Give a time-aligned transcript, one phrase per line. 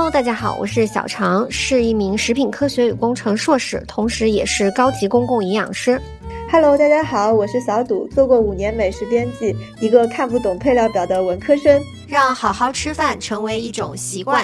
[0.00, 6.00] Hello，大家好，我是小常，是一名食品科学与工程硕士，同时也是高级公共营养师。
[6.50, 11.78] Hello，大家好，我是小赌，做过五年美食编辑，一个看不懂配料表的文科生。
[12.08, 14.42] 让好好吃饭成为一种习惯。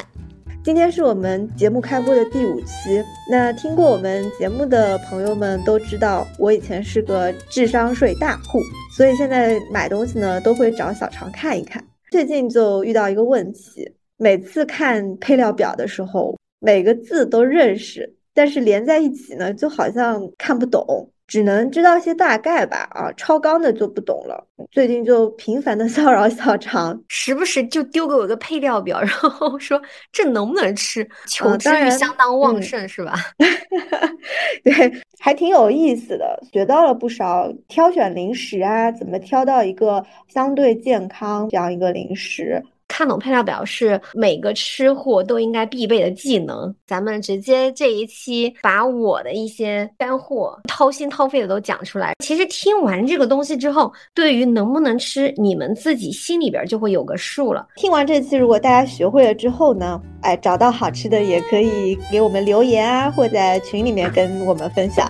[0.62, 3.02] 今天是我们节目开播的第五期。
[3.30, 8.60] 那听过我们节目的朋友们都知道，我以前是个智商税大户，
[8.94, 11.82] 所以现在买东西呢都会找小常看一看。
[12.10, 13.90] 最近就遇到一个问题。
[14.16, 22.88] 每次看配料表的时候，每个字都认识，但是连在一起呢，就好像看不懂，只能知道些大概吧。
[22.92, 24.46] 啊，超纲的就不懂了。
[24.70, 29.80] 最近就频繁的 骚扰小常，时不时就丢给我一个配料表，然后说
[30.10, 33.14] 这能不能吃，求知欲相当旺盛，是吧？
[34.64, 34.72] 对，
[35.20, 42.62] 还挺有意思的，学到了不少挑选零食啊，怎么挑到一个相对健康这样一个零食。
[42.88, 46.74] 看懂配料表是每个吃货都应该必备的技能。
[46.86, 52.14] 咱们直接这一期把我的一些干货掏心掏肺的都讲出来。
[52.24, 57.66] 其实听完这个东西之后，对于能不能吃，你们自己心里边就会有个数了。
[57.76, 65.06] 听完这期，如果大家学会了之后呢，哎，找到好吃的也可以给我们留言啊，或在群里面跟我们分享。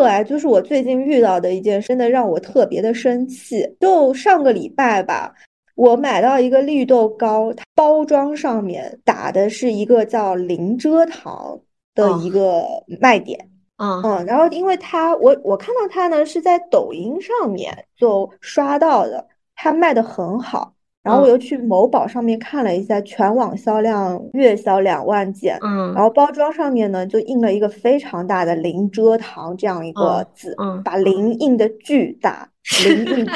[0.00, 3.76] 这个啊，就是我最近遇到的一件，真的让我特别的生气。
[3.78, 5.34] 就上个礼拜吧，
[5.74, 11.60] 我买到一个绿豆糕，包装上面打的是一个叫零蔗糖
[11.94, 12.64] 的一个
[12.98, 13.38] 卖点。
[13.76, 20.72] 嗯嗯，然后因为它，我我看到它呢是在抖音上面就刷到的，它卖的很好。
[21.02, 32.50] 然后我又去某宝上面看了一下，全网销量月销两万件，嗯，然后包装上面呢就印了一个非常大的零蔗糖这样一个字，嗯，把零印的巨大，
[32.84, 33.26] 零印，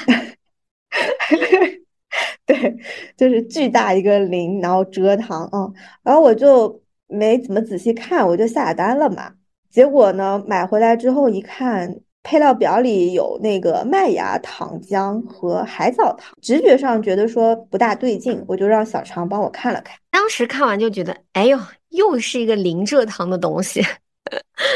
[2.44, 2.76] 对，
[3.16, 5.72] 就是巨大一个零，然后蔗糖，嗯，
[6.02, 9.32] 然后我就没怎么仔细看，我就下单了嘛，
[9.70, 11.96] 结果呢买回来之后一看。
[12.24, 19.96] 配料表里有那个麦芽糖浆和海藻糖，直觉上觉得说不大对劲，我就让小常帮我看了看。
[20.10, 21.56] 当时看完就觉得，哎呦，
[21.90, 23.80] 又是一个零蔗糖的东西。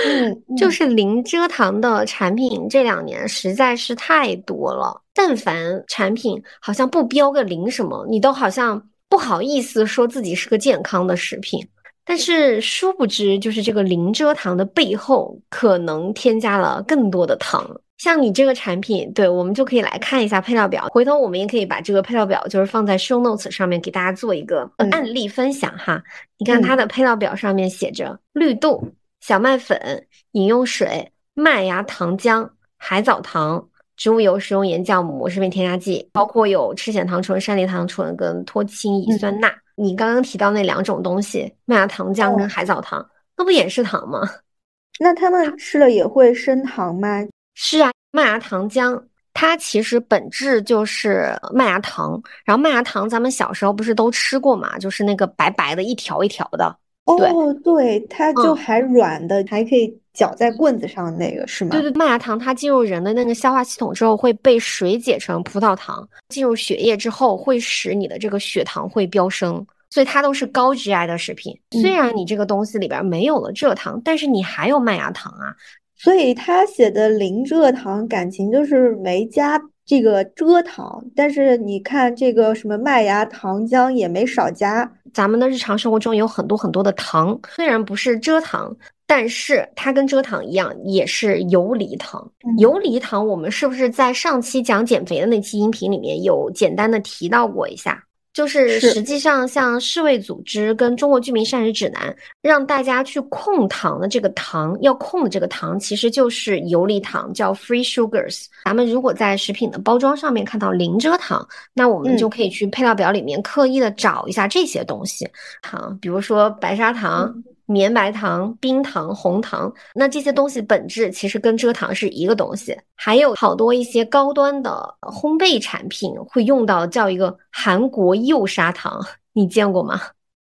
[0.06, 11.66] 嗯， 就是零蔗糖的产品这两年实在是太多了，但凡产品好像不标个零什么，你都好像不好意思说自己是个健康的食品。
[12.08, 17.70] 但是殊不知，就是这个零蔗糖的背后，可能添加了更多的糖。
[17.98, 20.86] 像你这个产品，对我们就可以来看一下配料表。
[20.90, 26.02] 回头我们也可以把这个配料表，就是放在 show notes 上面给大家做一个案例分享哈。
[26.38, 28.82] 你看它的配料表上面写着绿豆、
[29.20, 32.48] 小麦粉、饮用水、麦芽糖浆、
[32.78, 33.68] 海藻糖。
[33.98, 39.52] 植物油、食用盐、酵母、食品添加剂，包括有赤藓糖醇、山梨糖醇跟脱氢乙酸钠。
[39.78, 44.20] 你刚刚提到那两种东西，麦芽糖浆跟海藻糖，那不也是糖吗？
[44.98, 47.24] 那他们吃了也会升糖吗？
[47.54, 49.00] 是啊，麦芽糖浆
[49.32, 56.76] 它其实本质就是麦芽糖，然后麦芽糖咱们小时候不是都吃过嘛，就是那个白白的一条一条的。
[57.04, 61.70] 哦，对，它就还软的，还可以搅在棍子上，那个是吗？
[61.70, 71.56] 对对，麦芽糖它进入人的那个消化系统之后，会被水解成葡萄糖，进入血液之后，会使你的这个血糖会飙升，所以它都是高 GI 的食品。
[71.80, 75.54] 虽然你这个东西里边没有了蔗糖，但是你还有麦芽糖啊，
[75.94, 79.60] 所以他写的零蔗糖，感情就是没加。
[79.86, 84.86] 这个蔗糖，但是你看这个什么麦芽糖浆也没少加。
[85.14, 88.76] 咱们的日常生活中有很多很多的糖，虽然不是蔗糖，
[89.08, 92.30] 但是它跟蔗糖一样，也是游离糖。
[92.58, 98.04] 游离糖，我们是不是在上期讲减肥的那期音频里面有简单的提到过一下？
[98.34, 108.44] 就是实际上，像世卫组织跟中国居民膳食指南，让大家去控糖的这个糖，要控的这个糖，其实就是游离糖，叫 free sugars。
[108.64, 115.26] 咱们如果在食品的包装上面看到零蔗糖，那我们就可以去配料表里面刻意的找一下这些东西
[115.62, 117.34] 糖，比如说白砂糖。
[117.70, 122.74] 绵白糖、冰糖、红糖，那这些东西本质其实跟蔗糖是一个东西。
[122.94, 128.98] 还有好多一些高端的烘焙产品会用到叫一个韩国幼砂糖，
[129.34, 130.00] 你见过吗？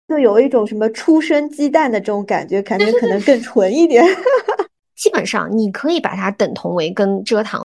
[0.06, 4.04] 就有一种什么初生鸡蛋的这种感觉，感觉可能更纯一点。
[4.94, 7.64] 基本上你可以把它等同为跟蔗糖。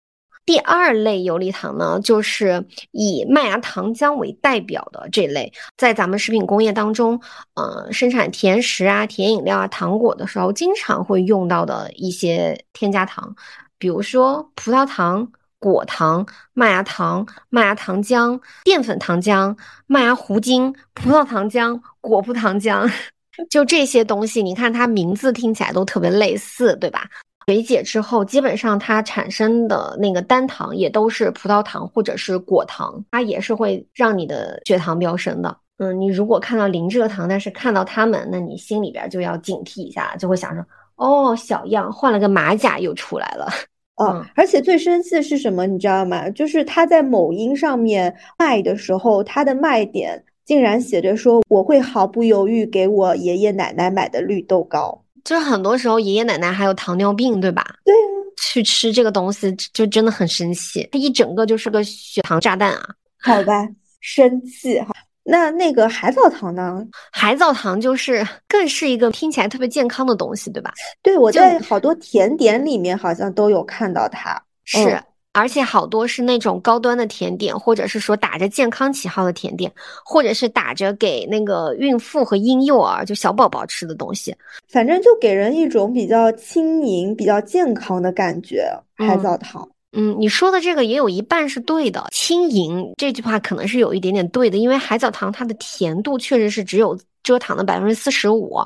[0.49, 7.21] 第二类游离糖呢，就是以麦芽糖浆为代表的这类，在咱们食品工业当中，
[7.53, 13.35] 呃，生产甜食啊、甜饮料啊、糖果的时候，经常会用到的一些添加糖，
[13.77, 19.55] 比如说葡萄糖、果糖、麦芽糖、麦芽糖浆、淀粉糖浆、
[19.85, 22.91] 麦芽糊精、葡萄糖浆、果葡糖浆，
[23.51, 27.07] 就这些东西，你看它名字听起来都特别类似，对吧？
[27.49, 35.57] 水解之后，基本上它产生的那个单糖也都是葡萄糖或者是果糖，它也是会让你的血糖飙升的。
[35.79, 40.63] 嗯，你如果看到零蔗糖，但是看到它们，那你心里边就要警惕一下，就会想说，
[40.97, 43.47] 哦，小样，换了个马甲又出来了。
[43.95, 46.29] 哦，而且最生气的是什么，你知道吗？
[46.29, 55.03] 就是他在某音上面卖的时候，他的卖点竟然写着说，我会毫不犹豫给我爷爷奶奶买的绿豆糕。
[55.29, 57.63] 就是很多时候爷爷奶奶还有糖尿病，对吧？
[57.85, 58.09] 对啊，
[58.41, 62.89] 去吃这个东西就真的很生气，它一整个就是个血糖炸弹啊！
[63.21, 63.67] 好吧，
[64.01, 64.87] 生气哈。
[65.23, 66.83] 那那个海藻糖呢？
[67.11, 70.73] 海藻糖就是更是一个听起来特别健康的东西，对吧？
[71.03, 74.99] 对，我在好多甜点里面好像都有看到它，是。
[75.31, 79.71] 而且好多是那种高端的甜点，或者是说打着健康旗号的甜点，
[80.03, 84.35] 或者是打着给那个孕妇和婴幼儿就小宝宝吃的东西，
[84.67, 88.67] 反正就给人一种比较轻盈、比较健康的感觉。
[88.95, 92.07] 海藻糖，嗯，你说的这个也有一半是对的。
[92.11, 98.57] 轻盈这句话可能是有一点点对的，因为海藻糖它的甜度确实是只有蔗糖的百分之四十五，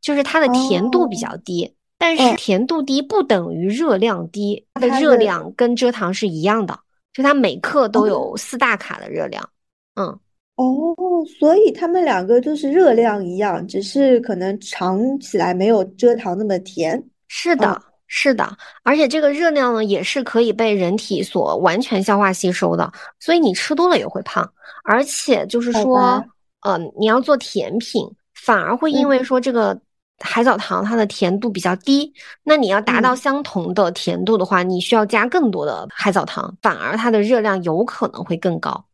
[0.00, 1.74] 就是它的甜度比较低。
[1.96, 6.78] 但是甜度低不等于热量低，它的热量跟蔗糖是一样的，
[7.14, 9.42] 就它每克都有四大卡的热量。
[9.94, 10.06] 嗯，
[10.56, 10.94] 哦，
[11.38, 17.02] 所以它们两个就是热量一样，只是可能尝起来没有蔗糖那么甜。
[17.28, 24.46] 是的，是的，而且这个热量呢也是可以被人体所完全消化吸收的，所以你吃多了也会胖。
[24.84, 26.22] 而且就是说，
[26.66, 29.80] 嗯，你要做甜品，反而会因为说这个。
[30.20, 32.12] 海藻糖它的甜度比较低，
[32.42, 38.84] 那你要达到相同的甜度的话，你需要加更多的海藻糖，反而它的热量有可能会更高。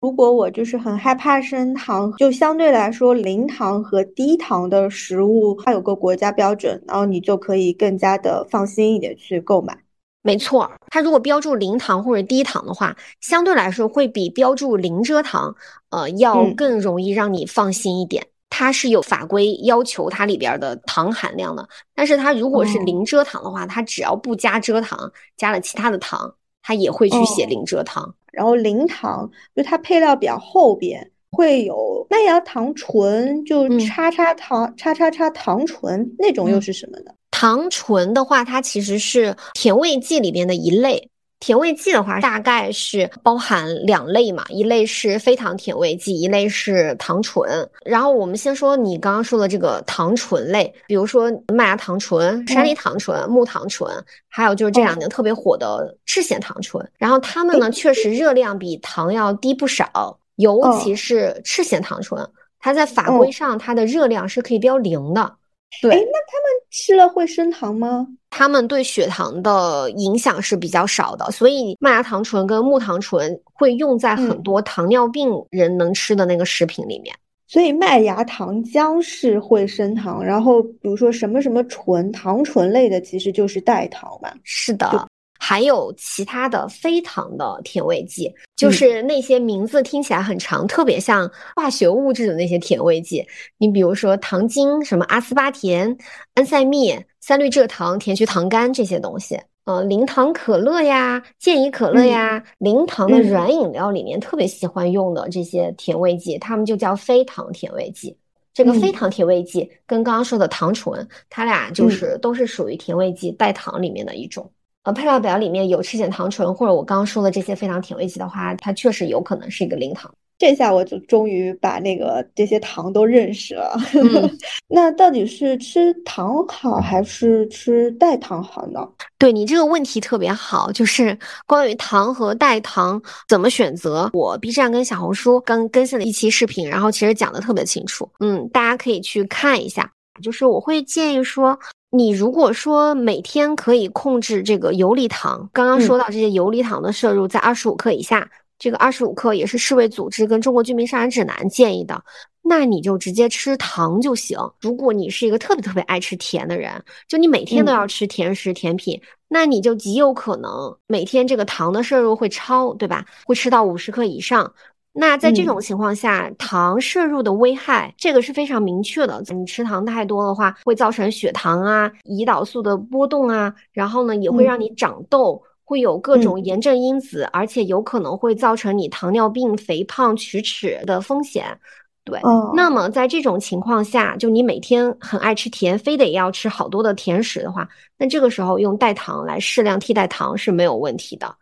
[0.00, 9.76] 如果我就是很害怕升糖，就相对来说零糖和低糖的食物，它有个国家标准，然后你就可以更加的放心一点去购买。
[10.22, 15.54] 没错，它如果标注零糖或者低糖的话，相对来说会比标注零蔗糖，
[15.90, 18.26] 呃，要更容易让你放心一点。
[18.50, 28.14] 它是有法规要求它里边的糖含量的，但是它如果是零蔗糖的话，它只要不加蔗糖，加了其他的糖，它也会去写零蔗糖。
[28.32, 37.12] 然后零糖就它配料表后边会有麦芽糖醇，就叉叉糖叉叉叉糖醇那种又是什么呢？
[37.30, 41.08] 糖醇的话，它其实是甜味剂里边的一类。
[41.40, 47.68] 甜味剂的话，大概是包含两类嘛，一类是非糖甜味剂，一类是糖醇。
[47.84, 53.90] 然后我们先说你刚刚说的这个糖醇类，比如说麦芽糖醇、山梨糖醇、木糖醇，
[54.28, 56.86] 还有就是这两年特别火的赤藓糖醇。
[56.98, 62.22] 然后它们呢，确实热量比糖要低不少，尤其是赤藓糖醇，
[62.58, 65.36] 它在法规上它的热量是可以标零的。
[65.80, 68.06] 对，那他们吃了会升糖吗？
[68.28, 77.14] 他们对血糖的影响是比较少的，所以麦芽糖醇跟木糖醇会用在很多糖尿病人能吃的那个食品里面。
[77.46, 84.32] 所以麦芽糖浆是会升糖，然后比如说什么什么醇，糖醇类的其实就是代糖嘛。
[84.44, 85.08] 是的。
[85.42, 93.26] 还有其他的非糖的甜味剂，就是那些名字听起来很长，特别像化学物质的那些甜味剂。
[93.56, 95.96] 你比如说糖精、什么阿斯巴甜、
[96.34, 99.40] 安赛蜜、三氯蔗糖、甜菊糖苷这些东西。
[99.64, 108.16] 呃，零糖可乐呀、健怡可乐呀，零糖的软饮料里面特别喜欢用的这些甜味剂，它们就叫非糖甜味剂。
[108.52, 114.50] 这个非糖甜味剂跟刚刚说的糖醇，它俩就是都是属于甜味剂代糖里面的一种。
[114.82, 120.10] 呃，配料表里面有赤藓糖醇，或者我刚刚说的这些非常甜味剂的话，它确实有可能是一个零糖。
[120.38, 123.76] 这下我就终于把那个这些糖都认识了。
[124.68, 128.80] 那到底是吃糖好还是吃代糖好呢？
[129.18, 138.08] 对你这个问题特别好，就是关于糖和代糖怎么选择，我 B 站跟小红书刚更新了一期视频，然后其实讲的特别清楚。
[138.20, 139.92] 嗯，大家可以去看一下。
[140.22, 141.58] 就是我会建议说。
[141.92, 152.00] 你如果说每天可以控制这个游离糖，刚刚说到这些游离糖的摄入在二十五克以下，这个二十五克也是世卫组织跟中国居民膳食指南建议的，
[152.42, 154.38] 那你就直接吃糖就行。
[154.60, 163.04] 如果你是一个特别特别爱吃甜的人，就你每天都要吃甜食甜品，那你就极有可能每天这个糖的摄入会超，对吧？
[163.24, 164.54] 会吃到五十克以上。
[164.92, 169.22] 那在这种情况下，糖摄入的危害，这个是非常明确的。
[169.28, 181.56] 你吃糖太多的话，会造成血糖啊、胰岛素的波动啊，然后呢，也会让你长痘，会有各种炎症因子，而且有可能会造成你糖尿病、肥胖、龋齿的风险。
[182.02, 182.18] 对，
[182.56, 191.32] 那么在这种情况下，就你每天很爱吃甜，非得要吃好多的甜食的话，那这个时候用代糖来适量替代糖是没有问题的。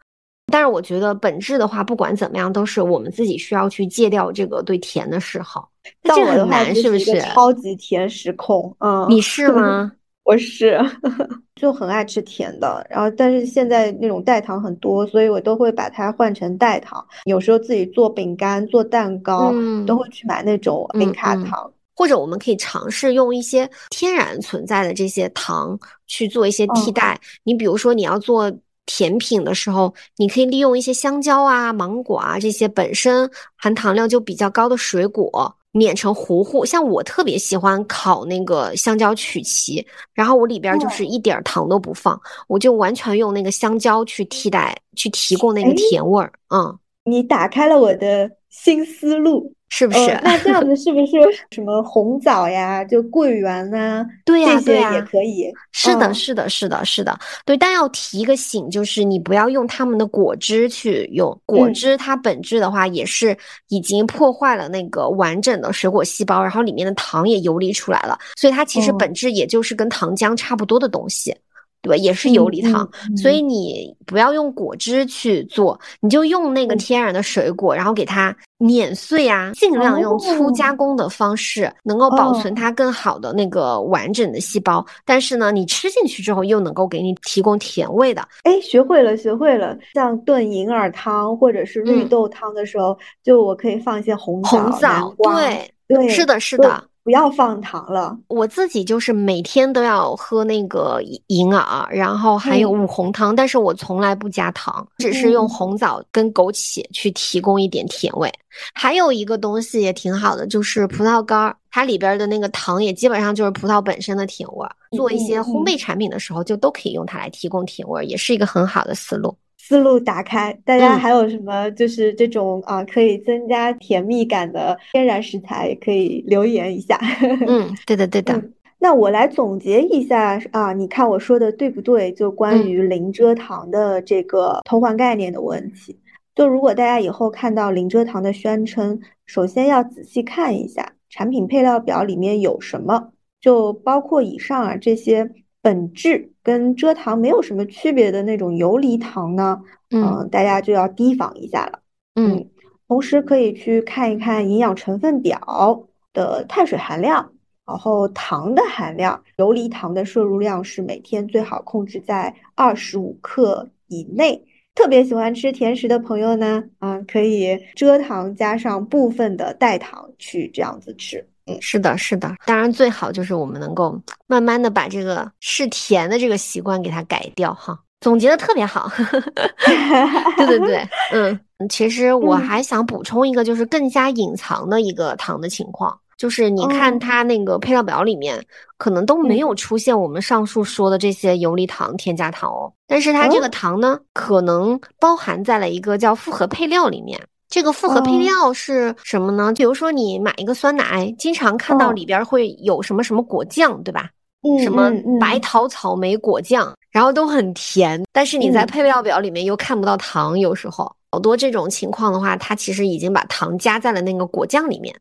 [0.50, 5.68] 但是我觉得本质的话，不管怎么样，都是我们自己需要去戒掉这个对甜的嗜好。
[6.02, 7.20] 这很难，是不是？
[7.20, 9.92] 超级甜食控，嗯，你是吗？
[10.24, 10.78] 我是，
[11.56, 17.02] 就很爱吃甜的，然后但是现在那种代糖很多，所以我都会把它换成代糖。
[17.24, 19.54] 有时候自己做饼干、做蛋糕，
[19.86, 21.72] 都会去买那种零卡糖。
[21.96, 25.76] 或者我们可以尝试用一些天然存在的这些糖
[26.06, 27.18] 去做一些替代。
[27.42, 28.52] 你比如说你要做
[28.88, 35.54] 甜品的时候，你可以利用一些香蕉啊、芒果啊这些本身含糖量就比较高的水果。
[35.72, 42.18] 碾成糊糊，像我特别喜欢烤那个香蕉曲奇，然后我里边就是一点糖都不放，
[42.48, 46.32] 我就完全用那个香蕉去替代，去提供那个甜味儿。
[46.48, 49.52] 嗯，你打开了我的新思路。
[49.70, 50.18] 是不是？
[50.24, 51.12] 那这样子是不是
[51.52, 54.02] 什么红枣呀，就桂圆呐？
[54.24, 55.52] 对呀，对呀，也可以。
[55.72, 57.16] 是的，是的，是的，是的。
[57.44, 63.36] 对，但要提一个醒，就是你不要用他们的果汁去用果汁，它本质的话也是
[63.68, 71.36] 已经破坏了那个完整的水果细胞，然后里面的糖也游离出来了，所以它其实本质也就是跟糖浆差不多的东西。
[71.80, 84.84] 对，也是游离糖，所以你不要用果汁去做，你就用那个天然的水果，然后给它碾碎啊，尽量用粗加工的方式，能够保存它更好的那个完整的细胞。
[85.04, 88.26] 但是呢，你吃进去之后又能够给你提供甜味的。
[88.42, 89.78] 哎，学会了，学会了。
[89.94, 96.82] 像炖银耳汤或者是绿豆汤的时候，就我可以放一些红红枣，对对，是的，是的。
[97.08, 98.14] 不要放糖了。
[98.28, 108.30] 我自己就是每天都要喝那个银耳，然后还有五红汤，但是我从来不加糖，只是用红枣跟枸杞去提供一点甜味。
[108.74, 114.68] 还有一个东西也挺好的，就是葡萄干儿，它里边的那个糖也基本上就是葡萄本身的甜味。
[114.94, 119.34] 做一些烘焙产品的时候，就都可以用它来提供甜味，也是一个很好的思路。
[119.68, 126.98] 思路打开，大家还有什么就是这种啊可以增加甜蜜感的天然食材，可以留言一下。
[127.46, 128.42] 嗯，对的，对的。
[128.78, 132.10] 那我来总结一下啊，你看我说的对不对？
[132.12, 135.98] 就关于零蔗糖的这个偷换概念的问题。
[136.34, 145.30] 就如果大家以后看到零蔗糖的宣称，首先要仔细看一下产品配料表里面有什么，就包括以上啊这些。
[145.60, 151.80] 本质跟蔗糖没有什么区别的那种游离糖呢，嗯，大家就要提防一下了。
[152.14, 152.48] 嗯，
[152.88, 157.30] 同时可以去看一看营养成分表的碳水含量，
[157.66, 164.42] 然后糖的含量，游离糖的摄入量是每天最好控制在二十五克以内。
[164.74, 171.28] 特别喜欢吃甜食的朋友呢，啊，可以蔗糖加上部分的代糖去这样子吃。
[171.60, 177.78] 是的，是的，当然最好就是我们能够慢慢的把这个是甜的这个习惯给它改掉哈。
[178.00, 178.88] 总结的特别好，
[180.36, 188.40] 对对对，嗯，其实 我还想补充一个，就是更加隐藏的一个糖的情况，就是你看它那个配料表里面
[188.76, 197.20] 可能都没有出现我们上述说的这些游离糖、添加糖哦，但是它这个糖呢，可能包含在了一个叫复合配料里面。
[197.48, 199.52] 这个复合配料是什么呢？
[199.56, 204.10] 比如说你买一个酸奶，经常看到里边会有什么什么果酱，对吧？
[204.42, 214.94] 嗯，什么白桃草莓果酱，然后都很甜，但是你在配料表里面又看不到糖，有时候好多这种情况的话，它其实已经把糖加在了那个果酱里面，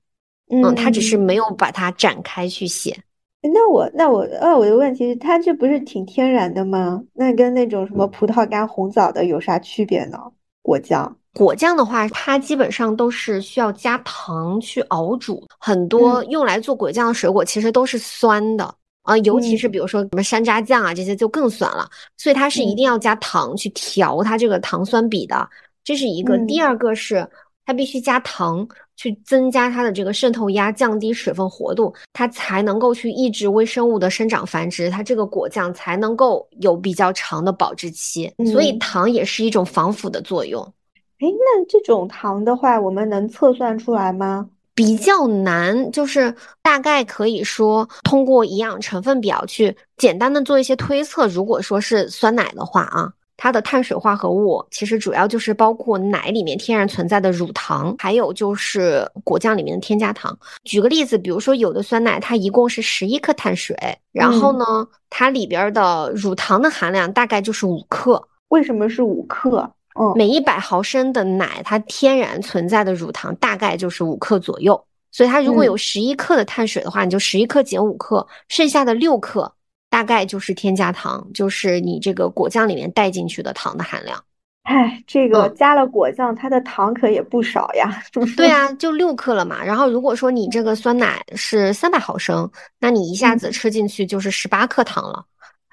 [0.49, 2.97] 嗯，它只是没有把它展开去写。
[3.41, 7.03] 那我那我呃我的问题是，它这不是挺天然的吗？
[7.13, 10.17] 那跟那种什么葡萄干红枣的有啥区别呢？
[10.61, 11.15] 果酱。
[11.37, 25.47] 果酱的话，它基本上都是需要加糖去熬煮，很多用来做果酱的水果其实都是酸的啊，尤其是比如说什么山楂酱啊这些就更酸了，所以它是一定要加糖去调它这个糖酸比的，
[25.83, 26.35] 这是一个。
[26.47, 27.29] 第二个是
[27.67, 38.33] 它必须加糖去增加它的这个渗透压，降低水分活度，它才能够去抑制微生物的生长繁殖，它这个果酱才能够有比较长的保质期。
[38.51, 40.73] 所以糖也是一种防腐的作用。
[41.19, 44.47] 哎，那这种糖的话，我们能测算出来吗？
[44.75, 46.31] 比较难，就是
[46.61, 51.25] 大概可以说通过营养成分表去简单的做一些推测。
[51.27, 60.37] 如果说是酸奶的话啊，它的碳水化合物其实主要就是包括奶里面天然存在的乳糖，还有就是果酱里面的添加糖。
[60.63, 63.75] 举个例子，比如说有的酸奶它一共是十一克碳水，
[64.11, 68.23] 然后呢，它里边的乳糖的含量大概就是五克。
[68.49, 69.67] 为什么是五克？
[69.99, 74.81] 嗯，每一百毫升的奶，它天然存在的乳糖大概就是五克左右。
[75.11, 79.51] 所以它如果有十一克的碳水的话，你就十一克减五克，剩下的六克
[79.89, 84.21] 大概就是添加糖，就是你这个果酱里面带进去的糖的含量。
[84.63, 88.03] 哎，这个加了果酱，它的糖可也不少呀。
[88.35, 89.63] 对啊，就六克了嘛。
[89.63, 95.23] 然后如果说你这个酸奶是三百毫升，那你一下子吃进去就是十八克糖了。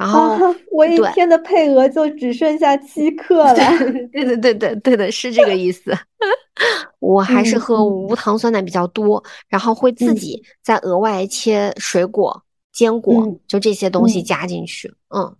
[0.04, 3.54] 然后我一天的配额就只剩下七克了。
[4.12, 5.96] 对对对对对的，是这个意思。
[7.00, 12.42] 我还是喝无糖酸奶比较多，然后会自己再额外切水果、
[12.72, 14.92] 坚果，就这些东西加进去。
[15.14, 15.34] 嗯。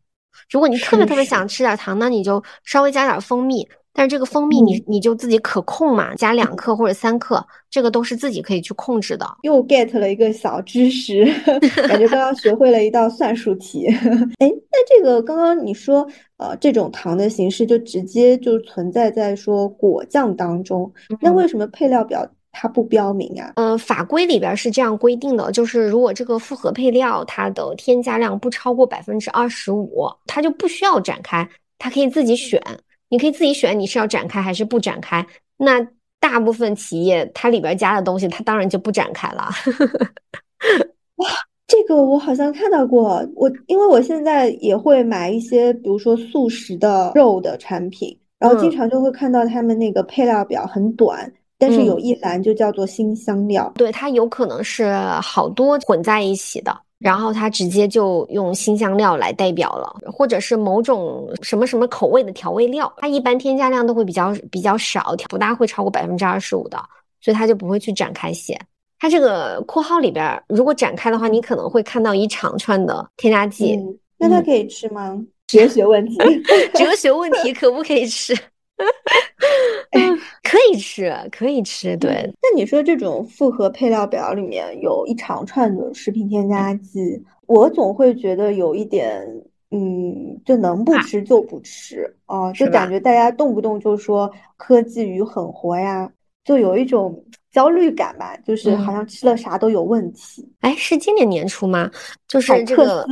[0.51, 3.67] 如果你特别特别想吃点糖，那你就稍微加点蜂蜜。
[3.95, 9.25] 但是这个蜂蜜你你就自己可控嘛，加两克或者三克，这个都是自己可以去控制的。
[9.43, 11.25] 又 get 了一个小知识，
[11.89, 13.87] 感觉刚刚学会了一道算术题。
[14.41, 16.07] 哎，那这个刚刚你说，
[16.39, 22.29] 呃，这种糖的形式就直接就存在在说果酱当中，那为什么配料表？
[22.57, 31.45] 它不标明啊，呃，法规里边是这样规定的，就是如果这个复合配料它的添加量不超过百分之二十五，它就不需要展开，
[31.81, 32.63] 它可以自己选，
[33.15, 35.25] 你可以自己选你是要展开还是不展开。
[35.57, 35.87] 那
[36.19, 39.49] 大部分企业它里边加的东西，它当然就不展开了。
[41.15, 41.29] 哇，
[41.69, 51.33] 这个我好像看到过，我因为我现在也会买一些，比如说素食的肉的产品，然后经常就会看到他们那个配料表很短。
[51.67, 54.93] 但是有一栏就叫做新香料，对它有可能是
[55.23, 66.79] 好多混在一起的，然后它直接就用新香料来代表了，或者是某种什么什么口味的调味料，它一般添加量都会比较比较少，不大会超过百分之二十五的，
[67.23, 68.61] 所以它就不会去展开写。
[68.99, 73.81] 它这个括号里边如果展开的话，你可能会看到一长串的添加剂。
[74.19, 75.19] 那它可以吃吗？
[75.47, 76.17] 哲学问题，
[76.75, 78.35] 哲学问题可不可以吃？
[80.43, 81.97] 可以吃，可以吃。
[81.97, 89.21] 对，那你说这种复合配料表里面有一长串的食品添加剂，我总会觉得有一点，
[89.71, 96.11] 嗯，就能不吃就不吃啊，就感觉大家动不动就说科技与狠活呀，
[96.45, 100.49] 就有一种焦虑感吧，就是好像吃了啥都有问题。
[100.61, 101.91] 哎，是今年年初吗？
[102.29, 103.05] 就是这个，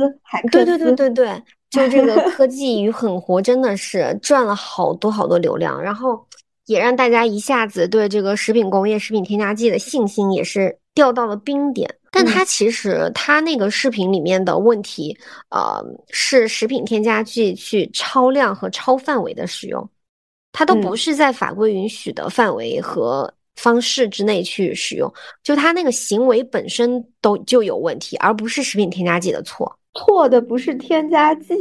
[0.51, 1.43] 对对对对对。
[1.73, 6.23] 就这个 科技与狠活真的是赚了好多好多流量，然后
[6.67, 11.89] 也让大家一下子对这个食品工业、食品添加剂的信心也是掉到了冰点。
[12.11, 15.17] 但它其实它那个视频里面的问题，
[15.49, 19.89] 呃，是食品添加剂去超量和超范围的使用，
[20.51, 29.75] 它都不是在法规允许的范围和方式之内去使用，就它那个行为本身都就有问题，而不是食品添加剂的错。
[29.93, 31.55] 错的不是添加剂，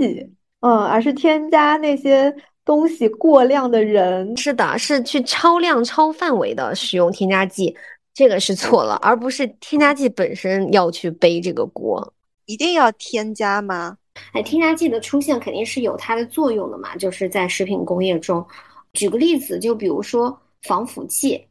[0.61, 4.37] 嗯，而是添加那些东西过量的人。
[4.37, 7.77] 是的，是去超量、超范围的使用添加剂，
[8.15, 12.13] 这个是错了，而不是添加剂本身要去背这个锅。
[12.47, 13.97] 一定要添加吗？
[14.33, 18.45] 哎，添加剂的出现肯定是有它的作用的嘛，就是在食品工业中。
[18.93, 21.43] 举个例子，就比如说防腐剂。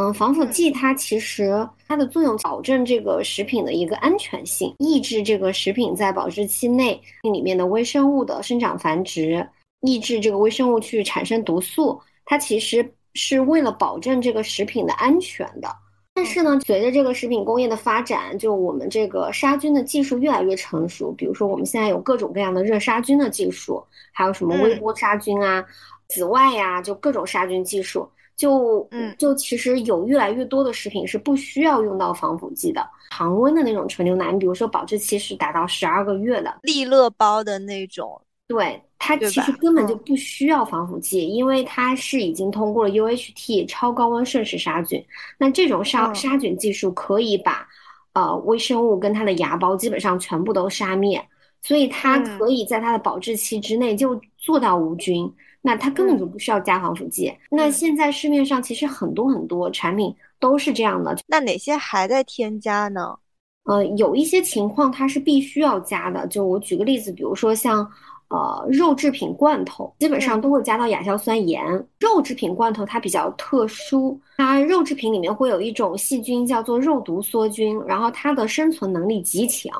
[0.00, 9.46] 嗯，防腐剂它其实它的作用保证这个食品的一个安全性，抑制这个食品在保质期内里面的微生物的生长繁殖，
[9.82, 12.00] 抑制这个微生物去产生毒素。
[12.24, 15.68] 它其实是为了保证这个食品的安全的。
[16.14, 25.62] 但是呢，随着这个食品工业的发展，就我们这个杀菌的技术越来越成熟，比如说我们现在有各种各样的热杀菌的技术，还有什么微波杀菌啊、
[26.08, 28.08] 紫外呀，就各种杀菌技术。
[28.40, 39.86] 就嗯，就其实有越来越多的食品是不需要用到防腐剂的，常温的那种纯牛奶，你比如说保质期是达到十二个月的，利乐包的那种，对它其实根本？
[39.86, 45.04] 就不需要防腐剂，因为它是已经通过了 UHT 超高温瞬时杀菌，
[45.36, 47.68] 那这种杀杀菌技术可以把
[48.14, 51.22] 呃微生物跟它的芽孢基本上全部都杀灭，
[51.60, 55.30] 所以它可以在它的保质期之内就做到无菌。
[55.62, 57.32] 那它根本就不需要加防腐剂。
[57.50, 61.16] 那现在市面上其实很多很多产品都是这样的。
[61.26, 63.16] 那哪些还在添加呢？
[63.64, 66.26] 呃，有一些情况它是必须要加的。
[66.28, 67.86] 就我举个例子，比如说像
[68.28, 71.62] 呃肉制品罐头，基本上都会加到亚硝酸盐。
[72.00, 79.70] 肉制品罐头它比较特殊，它肉制品里面会有一种细菌叫做肉毒梭菌，然后它的生存能力极强，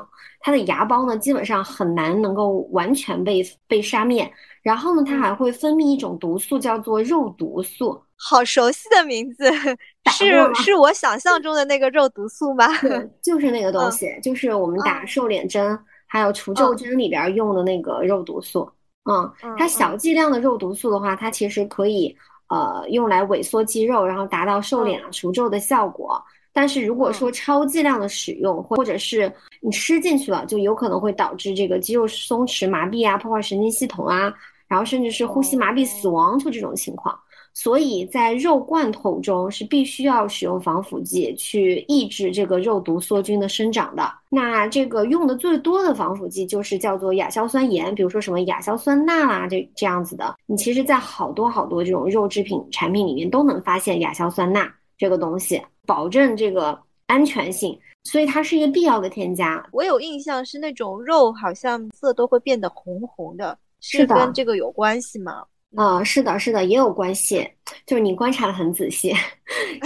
[0.40, 4.30] 它的芽孢呢基本上很难能够完全被被杀灭。
[4.62, 8.00] 然后呢，它还会分泌一种毒素，叫做肉毒素。
[8.16, 9.50] 好熟悉的名字，
[10.12, 12.66] 是是我想象中的那个肉毒素吗？
[12.80, 18.70] 对， 就是那个东西，就是我们打瘦脸针还有除皱针里边用的那个肉毒素。
[19.10, 22.14] 嗯，它小剂量的肉毒素的话，它其实可以
[22.50, 26.22] 呃用来萎缩肌肉，然后达到瘦脸啊、除皱的效果。
[26.52, 34.30] 但是如果说超剂量的使用，或者是你吃进去了，就有可能会导致这个肌肉松弛、麻痹啊，破坏神经系统啊，
[34.70, 37.18] 然后甚至是呼吸麻痹、死亡，就这种情况。
[37.52, 44.08] 所以在肉罐头中是必须要使用防腐剂去抑制这个肉毒梭菌的生长的。
[44.28, 50.36] 那这个用的最多的防腐剂就是叫做亚硝酸盐，比如说什么亚硝酸钠啦，这这样子的。
[50.46, 55.60] 你其实，在好多好多这种肉制品产品里面都能发现亚硝酸钠这个东西。
[55.86, 56.78] 保证这个
[57.08, 59.60] 安全性，所以它是一个必要的添加。
[59.72, 65.42] 我有印象是那种肉好像色都会变得红红的，是跟这个有关系吗？
[65.76, 67.48] 啊，是的，是的，也有关系。
[67.86, 69.14] 就是你观察的很仔细。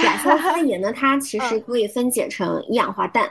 [0.02, 3.30] 亚硝酸 盐呢，它其实可以分解成一氧化氮，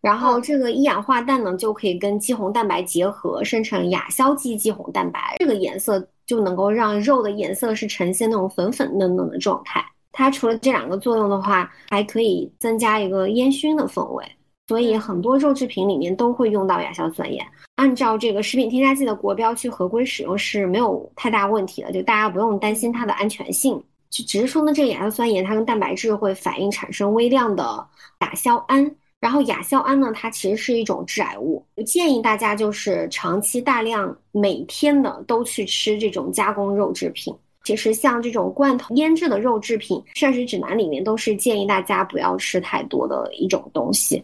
[0.00, 9.84] 然后这个一氧化氮呢就可以跟肌红蛋白结合，生成亚硝基肌红蛋白，这个颜色就能够让肉的颜色是呈现那种粉粉嫩嫩的状态。
[10.10, 14.24] 它除了这两个作用的话，还可以增加一个烟熏的风味，
[14.66, 17.46] 所以很多肉制品里面都会用到亚硝酸盐。
[17.80, 23.82] 按照这个食品添加剂的国标去合规使用是没有太大问题的，就大家不用担心它的安全性。
[24.10, 27.82] 就只是说呢，这个亚硝酸盐它跟蛋白质会反应产生微量的
[28.20, 37.34] 亚硝胺，然后亚硝胺呢，它其实是一种致癌物，不建议大家就是长期大量每天的都去吃这种加工肉制品。
[37.64, 44.22] 其实像这种罐头腌制的肉制品，膳食指南里面都是建议大家不要吃太多的一种东西。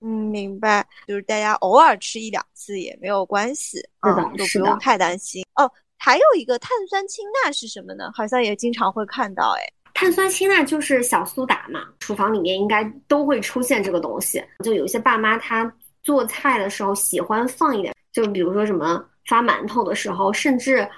[0.00, 5.44] 嗯，明白，就是大家偶尔吃一两次也没有关系，是的，就不用太担心。
[5.56, 8.10] 哦，还有一个碳酸氢钠是什么呢？
[8.14, 9.62] 好像也经常会看到，哎，
[9.94, 14.42] 碳酸氢钠就是小苏打嘛，厨房里面应该都会出现这个东西。
[14.64, 15.70] 就有些爸妈他
[16.02, 20.88] 做菜的时候喜欢放一点，就比如说什么发馒头的时候，甚至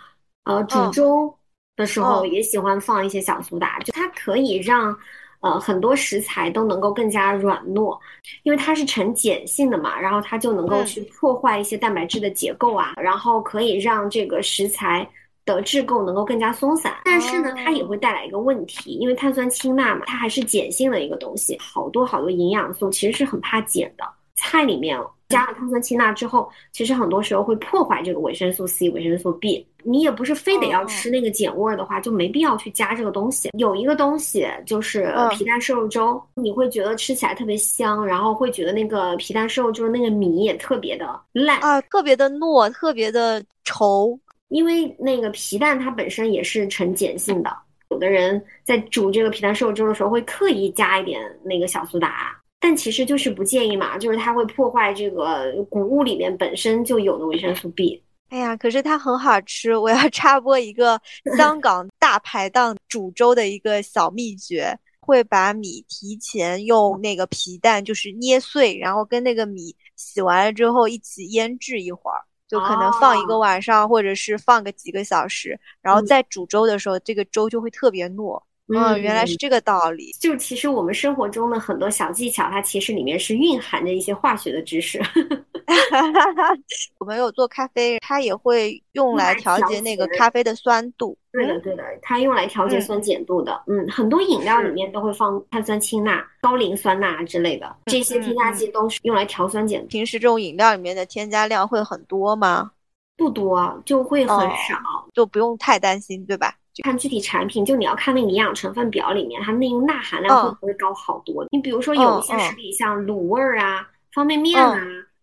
[0.44, 1.34] 呃煮粥。
[1.76, 4.94] 的时候也喜欢放一些小苏打，就它可以让，
[5.40, 7.98] 呃，很多食材都能够更加软糯，
[8.42, 15.08] 因为它是呈碱性的嘛，然后它就能够去破坏一些蛋白质的结构啊，然后可以让这个食材
[15.46, 16.94] 的质构能够更加松散。
[17.04, 24.98] 但是呢，它也会带来一个问题，因为碳酸氢钠嘛，它还是碱性的一个东西，好多好多营养素其实是很怕碱的，菜里面。
[25.30, 29.66] 加了碳酸氢钠之后，其实很多时候会破坏这个维生素 C、维生素 B。
[29.82, 33.48] 你也不是非得要吃那个碱味儿的话，就没必要去加这个东西。
[33.54, 44.18] 有一个东西就是皮蛋瘦肉粥，你会觉得吃起来特别香，然后会觉得那个皮蛋瘦肉粥那个米也特别的烂啊，特别的糯，特别的稠。
[44.48, 47.56] 因为那个皮蛋它本身也是呈碱性的，
[47.88, 52.36] 有的人在煮这个皮蛋瘦肉粥的时候会刻意加一点那个小苏打。
[52.60, 58.02] 但其实就是不建议嘛，就是它会破坏这个谷物里面本身就有的维生素 B。
[58.28, 61.00] 哎呀，可是它很好吃，我要插播一个
[61.36, 78.40] 香港大排档煮粥的一个小秘诀：会把米提前用那个皮蛋就是捏碎，然后跟那个米洗完了之后一起腌制一会儿，就可能放一个晚上，或者是放个几个小时，然后再煮粥的时候，这个粥就会特别糯。
[78.74, 80.12] 嗯，原来是这个道理。
[80.20, 85.00] 就其实我们生活中的很多小技巧，它其实里面是蕴含着一些化学的知识。
[86.98, 91.16] 我们有做咖啡，它也会用来调节那个咖啡的酸度。
[91.32, 93.62] 对的，对的，它用来调节酸碱度的。
[93.66, 99.86] 嗯，很多饮料里面都会放碳酸氢钠、高磷酸钠之类的这些添加剂，都是用来调酸碱。
[99.86, 102.72] 平时这种饮料里面的添加量会很多吗？
[103.16, 104.78] 不多，就会很少，
[105.12, 106.54] 就不用太担心，对吧？
[106.82, 111.44] 看具体产品，就你要看那个营养成分表里面，它那个钠含量会不会高好多？
[111.50, 114.80] 你比如说有一些食品，像卤味儿啊、方便面啊，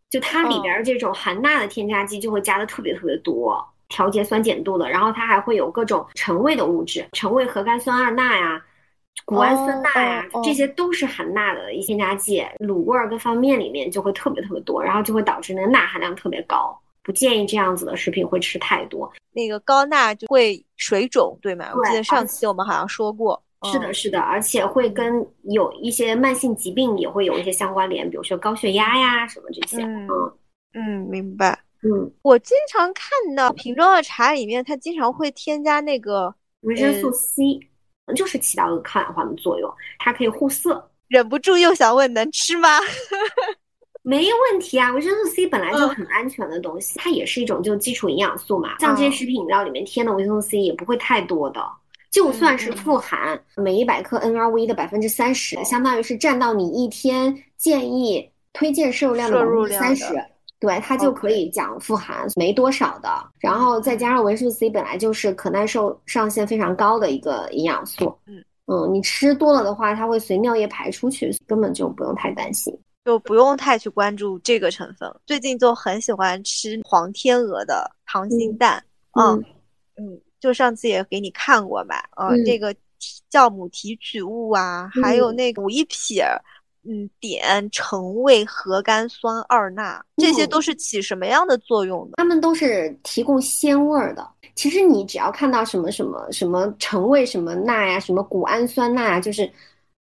[0.10, 4.90] 就它里边这种含钠的添加剂就会加的特别特别多，调节酸碱度的。
[4.90, 8.62] 然后它还会有各种沉味的物质，沉味核苷酸二钠呀、
[9.26, 12.46] 谷氨酸钠呀，这些都是含钠的一些添加剂。
[12.60, 16.78] 卤味儿跟方便面里面就会特别特别多，然后就会导致那个钠含量特别高。
[17.08, 21.72] 不建议这样子的食品会吃太多，那个高钠就会水肿，对吗？
[21.74, 23.42] 我记得上期我们好像说过。
[23.72, 29.82] 是的，是的，而且会跟有一些慢性疾病也会有一些相关联，比如说高血压呀什么这些。
[29.84, 30.06] 嗯
[30.74, 31.58] 嗯，明白。
[31.82, 37.58] 嗯，我经常看到瓶装的茶里面，它经常会添加那个维生素 C，
[38.18, 40.92] 就是起到一个抗氧化的作用，它可以护色。
[41.08, 42.68] 忍不住又想问，能吃吗？
[44.08, 48.80] 没问题啊，维生素 C 本来就很安全的东西，它也是一种就基础营养素嘛。
[48.80, 51.62] 像这些食品饮料里面添的维生素 C 也不会太多的，
[52.10, 60.06] 就算是富含每一百克 NRV 的百分之三十，相当于是占到你一天建议推荐摄入量的百分之三十。
[60.58, 68.18] 对，它就可以讲富含没多少的，然后再加上维生素 C 本来就是可耐受上限非常高的一个营养素。
[68.26, 72.74] 嗯嗯，你吃多了的话，它会随尿液排出去，根本就不用太担心。
[73.08, 75.10] 就不用太去关注这个成分。
[75.26, 79.42] 最近就很喜欢吃黄天鹅的溏心蛋，嗯
[79.96, 82.76] 嗯，就上次也给你看过吧，呃，这个
[83.32, 86.26] 酵母提取物啊，还有那个五一撇，
[86.84, 92.16] 嗯，碘、橙味核苷酸二钠，这些都是起什么样的作用的？
[92.18, 94.30] 它们都是提供鲜味儿的。
[94.54, 99.50] 其实你只要看到什么什么什么橙味什么钠呀，什么谷氨酸钠呀，就是。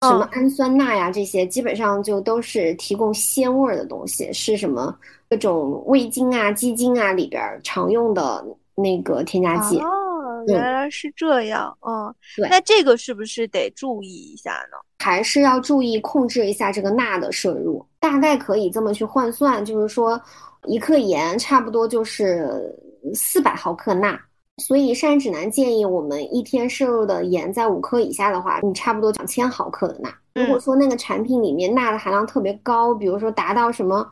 [0.09, 4.95] 什么氨酸钠呀，这些基本上就都是提供鲜味儿的东西，是什么
[5.29, 9.79] 各种味精啊、鸡精啊里边常用的那个添加剂。
[9.79, 11.75] 哦，原来是这样。
[11.81, 12.47] 嗯，对。
[12.49, 14.77] 那这个是不是得注意一下呢？
[14.99, 17.85] 还是要注意控制一下这个钠的摄入？
[17.99, 20.19] 大概可以这么去换算，就是说
[20.65, 22.73] 一克盐差不多就是
[23.13, 24.19] 四百毫克钠。
[24.57, 30.09] 所以膳食指南建议我们一天摄入的盐在五克以下的话，你差不多两千毫克的钠。
[30.33, 34.09] 如果说那个产品里面钠的含量特别高，比如说达到什么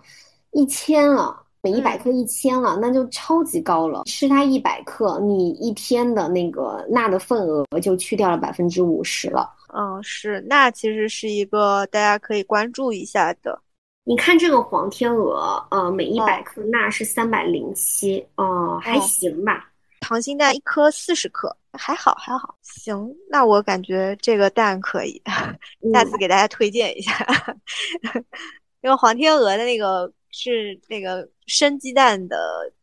[0.51, 4.03] 一千了，每一百克一千了，那就超级高了。
[4.05, 9.49] 吃它一百克，你一天的那个钠的份额就去掉了百分之五十了。
[9.73, 13.59] 嗯，是，钠其实是一个大家可以关注一下的。
[14.03, 19.69] 你看这个黄天鹅，呃，每一百克钠是三百零七，哦，还行吧。
[20.03, 22.55] 溏心蛋一颗四十克，还好还好。
[22.61, 25.21] 行，那我感觉这个蛋可以，
[25.93, 27.11] 下次给大家推荐一下。
[28.81, 32.37] 因为黄天鹅的那个是那个生鸡蛋的，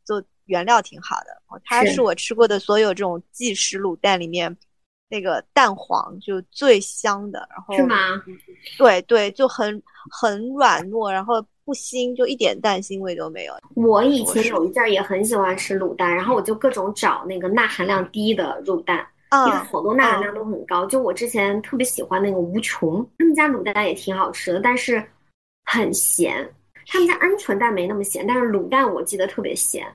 [0.05, 1.61] 做原料挺好的。
[1.65, 4.57] 它是我吃过的所有这种即食卤蛋里面，
[5.11, 7.47] 那个蛋黄就最香的。
[7.51, 8.23] 然后是吗？
[8.79, 11.45] 对对，就很很软糯，然后。
[11.63, 13.55] 不腥，就一点蛋腥味都没有。
[13.77, 19.07] 我以前有一阵儿也很喜欢吃卤蛋，然后我就各种找那个钠含量低的卤蛋，
[19.47, 20.85] 因为好多钠含量都很高。
[20.87, 25.01] 就我之前特别喜欢那个无穷，他们家卤蛋也挺好吃的，但是
[25.65, 26.45] 很咸。
[26.89, 29.87] 他们家鹌鹑蛋没那么咸，但是卤蛋我记得特别咸。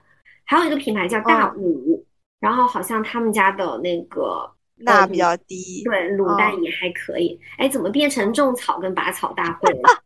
[0.45, 2.01] 还有一个品牌叫大五，
[2.39, 7.39] 然后好像他们家的那个钠比较低，对，卤蛋也还可以。
[7.57, 10.01] 哎，怎么变成种草跟拔草大会了？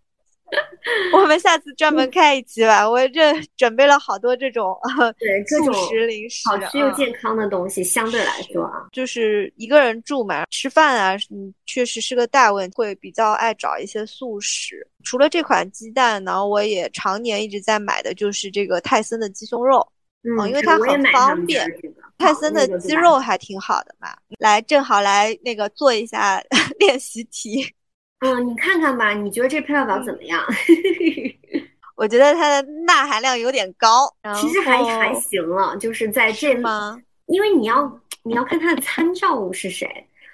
[1.13, 4.75] 我们下次专门开一期吧，我这准备了好多这种
[5.19, 7.83] 对速食零食，好吃又健康的东西。
[7.83, 14.87] 相对来说啊，就是一个人住嘛，吃饭啊，嗯，确实是个大问题，会比较爱找一些速食。
[15.03, 19.87] 除了这款鸡蛋呢，我也常年一直在买的就是这个泰森的鸡胸肉，
[20.23, 21.65] 嗯，因为它很方便。
[22.17, 26.41] 泰森的肌肉还挺好的嘛，来，正好来那个做一下
[26.79, 27.65] 练习题。
[28.19, 30.43] 嗯，你看看吧，你觉得这配料表怎么样？
[31.95, 37.01] 我觉得它的钠含量有点高，其实还还行了，就是在这吗？
[37.27, 39.87] 因为你要你要看它的参照物是谁，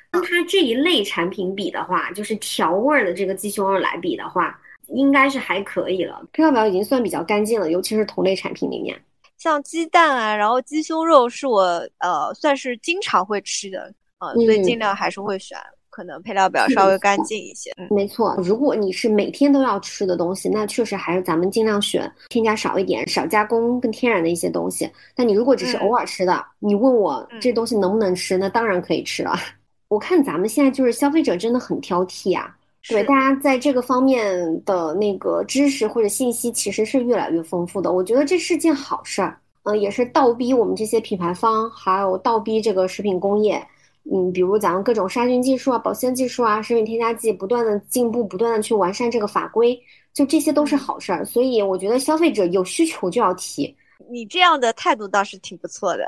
[0.10, 6.24] 跟它这一类产品比的话，就是调味的这个鸡胸肉来比的话，应该是还可以了。
[6.34, 9.00] 配料表已经算比较干净了，尤其是同类产品里面，
[9.46, 11.62] 像鸡蛋啊，然后鸡胸肉是我
[12.00, 15.56] 呃算是经常会吃的，呃，所以尽量还是会选。
[15.92, 18.36] 可能配料表稍微干净一些，没错。
[18.40, 24.92] 如果你是每天都要吃的东西，那确实还是咱们尽量选添加少一点、少加工、更天然的一些东西。
[25.16, 29.38] 但你如果只是偶尔吃的，你问我这东西能不能吃，那当然可以吃了。
[29.88, 32.55] 我看咱们现在就是消费者真的很挑剔啊，
[32.90, 37.92] 对，大家在这个方面的那个知识或者信息其实是越来越丰富的。
[37.92, 43.66] 我觉得这是件好事儿，嗯，也是倒逼我们这些品牌方，还有倒逼这个食品工业。
[44.12, 49.76] 嗯，比如咱们各种杀菌技术啊、保鲜技术啊、食品添加剂不断的进步，不断的去完善这个法规，
[50.14, 51.26] 就这些都是好事儿。
[51.26, 53.76] 所以我觉得消费者有需求就要提。
[54.08, 56.08] 你这样的态度倒是挺不错的，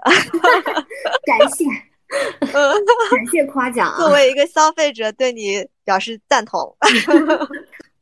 [1.25, 1.65] 感谢，
[2.39, 3.95] 感谢夸奖。
[3.97, 6.75] 作为一个消费者，对你表示赞同。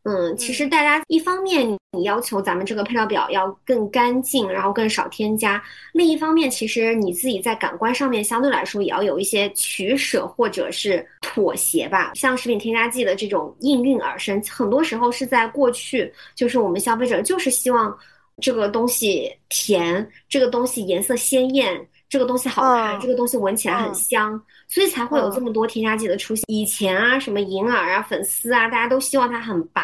[0.08, 5.60] 嗯，其实大家一方面你要求咱们这个配料表要更干净，然后更少添加；
[5.94, 12.12] 另一方面，其实你自己在感官上面相对来说也要有一些取舍或者是妥协吧。
[12.14, 17.98] 像食品添加剂的这种应运而生，很多时候是在过去，就是我们消费者就是希望
[18.40, 21.84] 这个东西甜，这个东西颜色鲜艳。
[22.16, 26.46] 这个东西好看，这个东西闻起来很香，所以才会有这么多添加剂的出现。
[26.48, 29.84] 以前啊，什么银耳啊、粉丝啊，大家都希望它很白，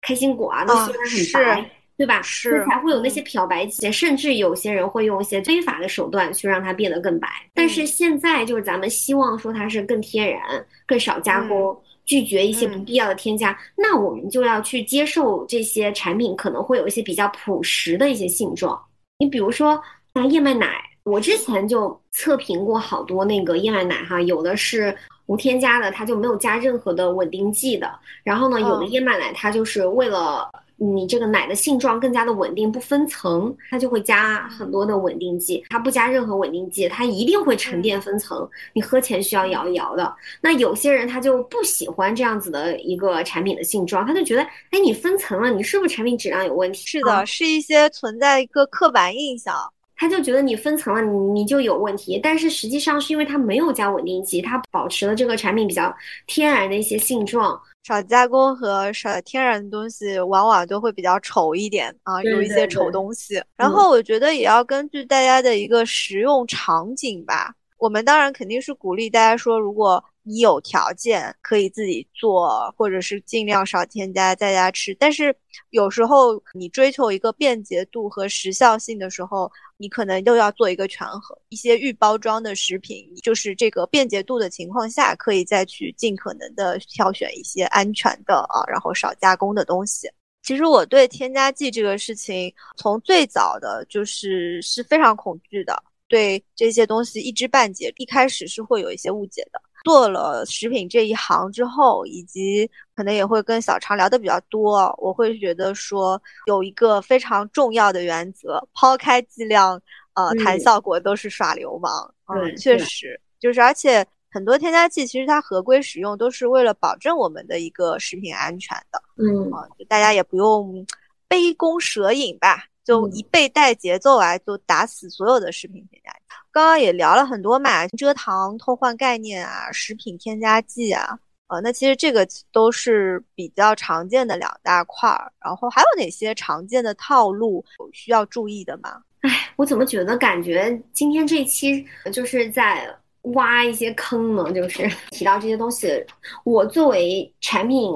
[0.00, 1.70] 开心果啊都希望它很白。
[1.96, 2.22] 对吧？
[2.22, 7.28] 是才会有那些漂白剂，甚至有些人会用一些非法的手段去让它变得更白。
[7.52, 10.40] 但是现在就是咱们希望说它是更天然、
[10.86, 18.80] 更少加工，拒绝一些不必要的添加，那我们就要去接受这些产品可能会有一些比较朴实的一些性状。
[19.18, 19.78] 你比如说
[20.14, 24.96] 像燕麦奶，我之前就测评过好多那个燕麦奶哈，有的是
[25.26, 27.90] 无添加的，它就没有加任何的稳定剂的。
[28.22, 30.48] 然后呢，有的燕麦奶它就是为了。
[30.82, 35.62] 你这个奶的性状更加的稳定，不分层，它就会加很多的稳定剂。
[35.68, 38.48] 它不加任何稳定剂，它一定会沉淀分层。
[38.72, 40.16] 你喝前需要摇一摇的。
[40.40, 46.86] 那有些人他就不喜欢这样子的一个产品的性状，他就觉得，哎，你分层了，你是不是产品质量有问题？
[46.86, 49.54] 是的，是一些存在一个刻板印象，
[50.00, 52.18] 他就觉得你分层了，你你就有问题。
[52.22, 55.94] 但是实际上是因为它没有加稳定剂，它保持了这个产品比较
[56.26, 57.60] 天然的一些性状。
[57.82, 63.42] 少加工和少天然的东西，往往都会比较丑一点啊，有一些丑东西。
[63.58, 67.54] 然后我觉得也要根据大家的一个食用场景吧。
[67.76, 74.94] 我们当然肯定是鼓励大家说，如果你有条件可以自己做，或者是尽量少添加在家吃。
[74.96, 75.34] 但是
[75.70, 81.36] 有时候你追求一个便捷度和时效性的时候，你可能又要做一个权衡。
[81.48, 90.08] 一些预包装的食品，就是这个便捷度的情况下，可以再去尽可能的挑选一些安全的啊，然后少加工的东西。
[90.42, 95.82] 其实我对添加剂这个事情，从最早的就是是非常恐惧的。
[96.08, 99.60] 对这些东西一知半解，一开始是会有一些误解的。
[99.84, 109.80] 做了食品这一行之后，以及可能也会跟小常聊的比较多，我会觉得说有一个非常重要的原则：抛开剂量，
[110.14, 112.14] 呃，谈效果都是耍流氓。
[112.26, 119.02] 嗯，确实就是，而且很多添加剂其实它合规使用都是为了保证我们的一个食品安全的。
[119.16, 120.86] 嗯，就大家也不用
[121.26, 122.64] 杯弓蛇影吧。
[122.82, 126.29] 就一倍带节奏啊，就打死所有的食品添加剂。
[126.52, 135.30] 刚刚也聊了很多嘛，蔗糖偷换概念啊，食品添加剂啊，呃，那其实这个都是比较常见的两大块儿。
[135.44, 139.02] 然后还有哪些常见的套路需要注意的吗？
[139.22, 142.88] 哎，我怎么觉得感觉今天这期就是在
[143.34, 144.50] 挖一些坑呢？
[144.52, 146.04] 就是提到这些东西，
[146.44, 147.92] 我作为产品。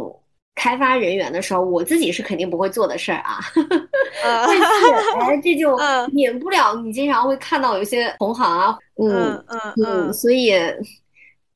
[0.54, 3.38] 开发人员的时候，我自己是肯定不会做的事儿啊。
[4.22, 4.62] 但是，
[5.20, 5.76] 哎，这就
[6.12, 10.52] 免不了你经常会看到有些同行啊，嗯嗯嗯，所以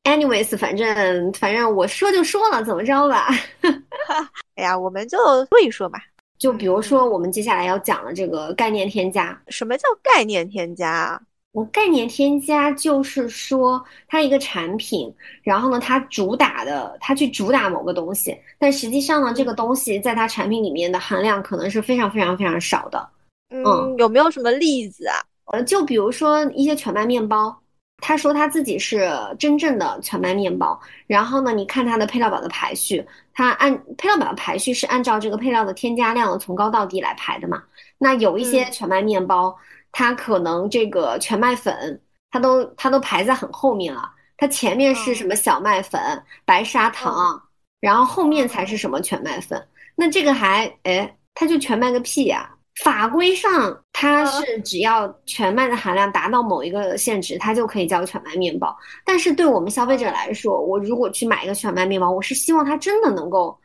[0.04, 3.28] ，anyways，反正反正我说就说了，怎么着吧？
[4.56, 6.00] 哎呀，我们就说一说吧。
[6.38, 11.20] 就比如说，我们接下来要讲的这个概念添加，什么叫概念添加？
[11.52, 23.08] 我概念添加就是说，它一个产品，然后呢，它主打的，它去主打某个东西，但实际上呢，这个东西在它产品里面的含量可能是非常非常非常少的。
[23.50, 25.16] 嗯，有没有什么例子啊？
[25.46, 27.58] 呃，就比如说一些全麦面包，
[28.02, 37.62] 他说他自己是真正的全麦面包，然后呢，你看它的配料表的排序，它按配料表的排序是按照这个配料的添加量从高到低来排的嘛？
[37.96, 39.56] 那有一些全麦面包。
[39.98, 44.08] 它可能这个全麦粉，它都它都排在很后面了。
[44.36, 46.00] 它前面是什么小麦粉、
[46.44, 47.42] 白砂糖，
[47.80, 49.60] 然后后面才是什么全麦粉。
[49.96, 52.48] 那这个还哎，它就全麦个屁呀！
[52.84, 58.72] 法规上它是只要全麦的含量达到某一个限值，它就可以叫全麦面包。
[59.04, 63.58] 但是对我们消费者来说，我如果去买一个全麦面包，我是希望它真的能够，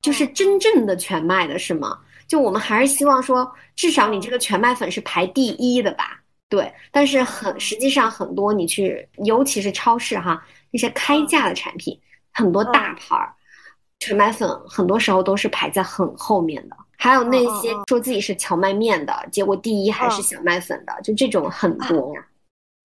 [0.00, 1.98] 就是真正的全麦的，是吗？
[2.30, 6.22] 就我们还是希望说，至少你这个全麦粉是排第一的吧？
[6.48, 10.40] 对，但是很实际上很多你去，尤其是超市哈，
[10.70, 12.00] 那些开价的产品，
[12.32, 13.34] 很多大牌儿
[13.98, 16.76] 全麦粉很多时候都是排在很后面的。
[16.96, 22.14] 还有那些说自己是荞麦面的，结果第一还是小麦粉的，就这种很多。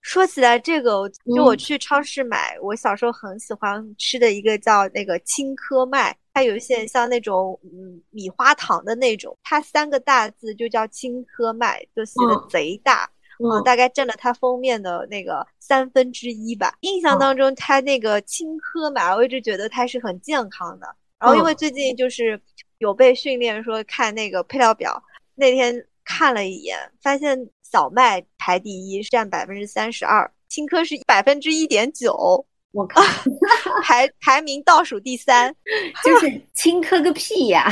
[0.06, 6.16] 说起来这个，就我去超市买，我小时候很喜欢吃的一个叫那个青稞麦。
[6.32, 13.10] 它有一些像那种嗯米花糖的那种，它三个大字就叫青稞麦，就写的贼大，
[13.44, 16.76] 嗯，大概占了它封面的那个三分之一吧。
[16.82, 20.96] 印象当中，它那个青稞麦，我一直觉得它是很健康的。
[21.18, 22.40] 然后因为最近就是
[22.78, 25.02] 有被训练说看那个配料表，
[25.34, 32.46] 那天看了一眼，发现小麦排第一，占百分之三十二，青稞是百分之一点九。
[32.72, 33.02] 我靠，
[33.84, 35.54] 排排名倒数第三，
[36.02, 37.70] 就是 青稞个屁呀！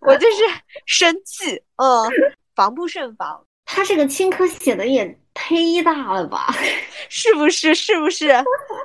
[0.00, 0.36] 我就是
[0.86, 2.08] 生气，嗯，
[2.54, 3.44] 防不胜防。
[3.66, 5.04] 他这个青稞写的也
[5.34, 6.48] 忒大了吧？
[7.10, 7.74] 是不是？
[7.76, 8.30] 是不是？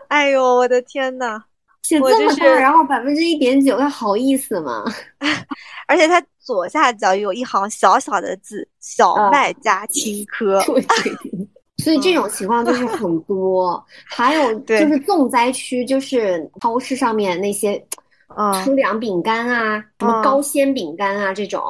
[0.09, 1.41] 哎呦，我的天呐！
[1.83, 4.83] 写这么多，然后百分之一点九，他好意思吗？
[5.87, 10.59] 而且他左下角有一行小小的字“小麦加青稞”，
[11.83, 13.83] 所以这种情况就是很多。
[14.05, 17.85] 还有 就是重灾区，就是超市上面那些
[18.63, 21.61] 粗粮饼干啊，什么高纤饼干啊这种，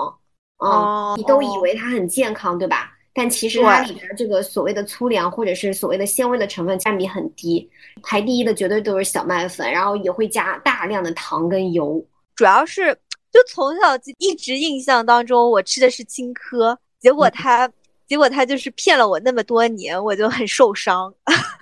[0.59, 2.92] 哦，你都以为它很健康，对吧？
[3.13, 7.69] 但其实它里边这个所谓的粗粮或者是所谓的纤维的成分占比很低，
[8.01, 12.03] 排第一的绝对都是小麦粉，然后也会加大量的糖跟油。
[12.35, 12.91] 主要是
[13.31, 17.71] 就从小就一直印象当中，我吃的是青稞，结果他
[18.07, 21.13] 结果他就是骗了我那么多年，我就很受伤。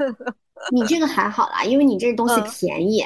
[0.71, 3.03] 你这个还好啦，因为你这个东西便宜。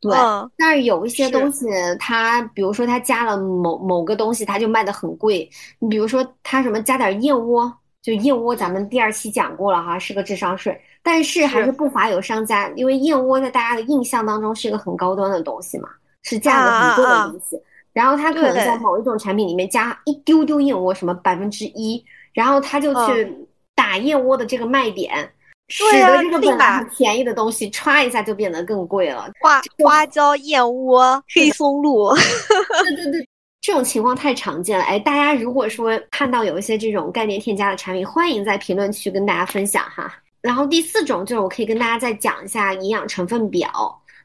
[0.00, 0.16] 对，
[0.56, 1.66] 但是有一些东西，
[1.98, 5.48] 它比如说它加了某某个东西，它就卖的很贵。
[5.80, 10.80] 你比如说它什么加点燕窝，就燕窝，咱们第二期讲过了哈，是个智商税。
[11.02, 15.88] 但是还是不乏有商家，因为燕窝在大家的印象当中是一个很高端的东西嘛，
[16.22, 17.60] 是价格很贵的东西。
[17.92, 23.36] 然后他可能在某一种产品里面加一丢丢燕窝，什么百分之一，然后他就去
[23.74, 25.28] 打燕窝的这个卖点。
[25.68, 29.30] 使得这个本来便宜的东西，歘一下就变得更贵了。
[29.40, 32.14] 花花椒、燕窝、黑松露，
[32.84, 33.28] 对对对，
[33.60, 34.84] 这种情况太常见了。
[34.84, 40.12] 哎，大家如果说看到有一些这种概念添加的产品，欢迎在评论区跟大家分享哈。
[40.40, 43.68] 然后第四种就是我可以跟大家再讲一下营养成分表，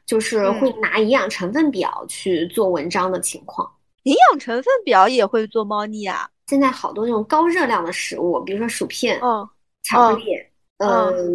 [0.06, 3.70] 就是会拿营养成分表去做文章的情况。
[4.04, 6.28] 营养成分表也会做猫腻啊？
[6.46, 9.46] 现在好多那种高热量的食物，比如说薯片、嗯
[9.82, 10.34] 巧克力。
[10.34, 10.43] 嗯，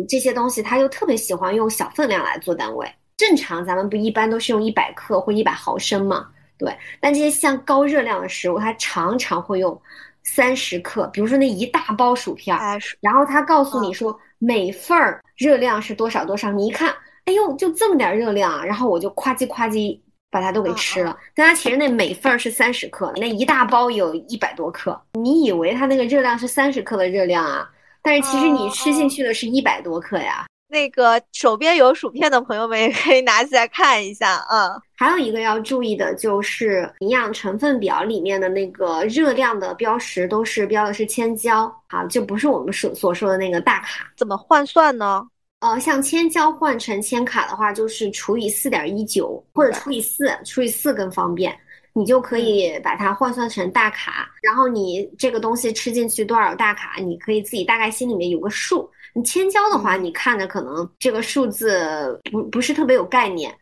[0.07, 2.87] 这些东西他又特别喜欢用小分量来做单位。
[3.17, 6.27] 正常咱们不一般都是用一百克或一百毫升嘛？
[6.57, 6.73] 对。
[7.01, 9.79] 但这些像高热量的食物，它常常会用
[10.23, 11.05] 三十克。
[11.07, 12.57] 比如说那一大包薯片，
[13.01, 16.51] 然后他告诉你说每份儿热量是多少多少。
[16.51, 16.93] 你一看，
[17.25, 18.63] 哎呦，就这么点热量啊！
[18.63, 19.99] 然后我就夸叽夸叽
[20.31, 21.17] 把它都给吃了。
[21.35, 24.97] 但它其实那每份儿是三十克，那一大包有一百多克。
[25.13, 27.69] 你以为它那个热量是三十克的热量啊？
[28.01, 30.45] 但是其实你吃进去的是一百多克呀。
[30.71, 34.79] 那个手边有薯片的朋友们也可以拿起来看一下啊。
[34.95, 44.11] 还有一个要注意的就是营养成分表里面的那个热量的标识都是标的是千焦啊，就不是我们所所说的那个大卡。
[44.15, 45.25] 怎么换算呢？
[45.61, 51.57] 呃，像千焦换成千卡的话，就是除以四点一九或者除以四，除以四更方便。
[51.93, 58.89] 你就可以把它换算成大卡，然后你这个东西吃进去多少大卡，你可以自己大概心里面有个数。
[59.13, 63.53] 你千焦的话，你看着可能这个数字不不是特别有概念。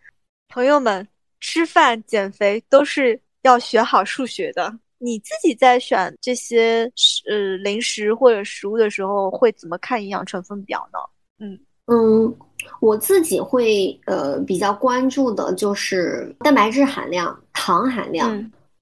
[0.50, 1.08] 朋友们，
[1.40, 4.78] 吃饭减肥都是要学好数学的。
[5.00, 6.92] 你自己在选这些
[7.30, 11.00] 呃零食或者食物的时候，会怎么看营养成分表呢？
[11.40, 12.38] 嗯嗯。
[12.80, 18.30] 我自己会呃比较关注的就是蛋白质含量、糖含量，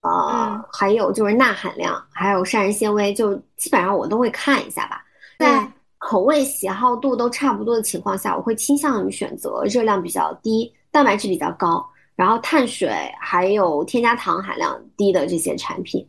[0.01, 5.03] 呃，还有就是钠含量，还有膳食纤维，就基本上我都会看一下吧。
[5.39, 16.05] 在口味喜好度都差不多的情况下，我会倾向于选择热量比较低、蛋白质比较高，然后碳水还有添加糖含量低的这些产品。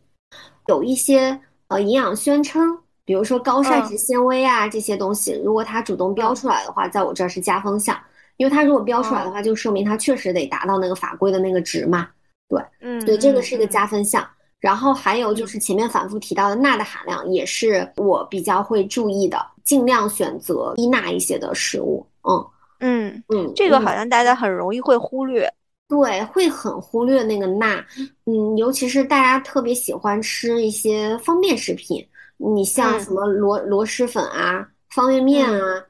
[0.67, 2.77] 有一些呃营养宣称。
[3.07, 7.97] 比如说高膳食纤维啊这些东西，如果它主动标出来的话，在我这儿是加分项，
[8.35, 12.09] 因为它如果标出来的话，就说明它确实得达到那个法规的那个值嘛。
[12.49, 14.27] 对，嗯，所以这个是一个加分项。
[14.59, 22.05] 然后还有就是前面反复提到的钠的含量，也是我比较会注意的，尽量选择低钠一些的食物。
[22.27, 22.45] 嗯
[22.81, 25.49] 嗯嗯，这个好像大家很容易会忽略，
[25.87, 27.81] 对，会很忽略那个钠。
[28.25, 32.05] 嗯，尤其是大家特别喜欢吃一些方便食品。
[32.37, 35.83] 你像什么螺螺蛳粉啊、方便面啊，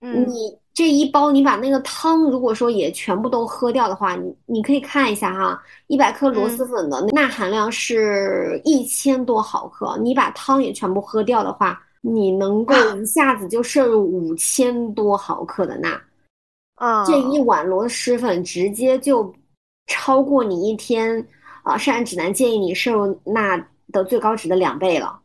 [0.00, 16.00] 你这一包你把那个汤如果说也全部都喝掉的话，你你可以看一下哈，一百克螺蛳粉的钠含量是一千多毫克，你把汤也全部喝掉的话，你能够一下子就摄入五千多毫克的钠，
[16.76, 19.34] 啊，这一碗螺蛳粉直接就
[19.88, 21.26] 超过你一天
[21.64, 23.58] 啊膳食指南建议你摄入钠
[23.90, 25.18] 的最高值的两倍了。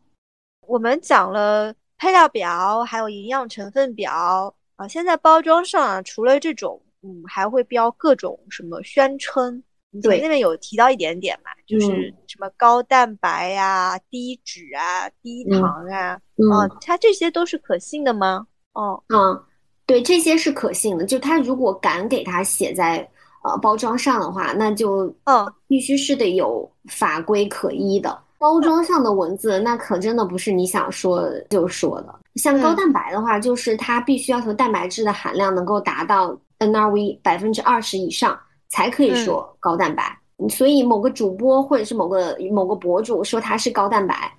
[0.66, 4.88] 我们讲了配料表，还有营养成分表啊。
[4.88, 9.62] 现在包装上啊，除了这种，嗯，还会标各种什么宣称。
[10.02, 16.18] 对，那边有提到一点点嘛，就是什么高蛋白呀、低脂啊、低糖啊，
[16.52, 18.44] 啊，它这些都是可信的吗？
[18.72, 19.40] 哦，嗯，
[19.86, 21.04] 对，这些是可信的。
[21.04, 23.08] 就他如果敢给它写在
[23.44, 28.20] 呃包装上的话，那就嗯，必须是得有法规可依的。
[28.38, 32.14] 包装上的文字那可真的不是你想说就说的。
[32.36, 40.18] 像高蛋白的话，就是它必须要求蛋白质的含量能够达到 NRV 百分之二十以上，才可以说高蛋白。
[40.50, 44.32] 所以某个主播或者是某个某个博主说它是高蛋白，